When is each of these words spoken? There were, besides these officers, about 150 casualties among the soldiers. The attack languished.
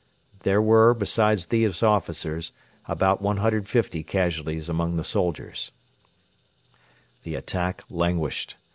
There 0.39 0.63
were, 0.63 0.95
besides 0.95 1.45
these 1.45 1.83
officers, 1.83 2.53
about 2.87 3.21
150 3.21 4.01
casualties 4.01 4.67
among 4.67 4.97
the 4.97 5.03
soldiers. 5.03 5.69
The 7.21 7.35
attack 7.35 7.83
languished. 7.87 8.55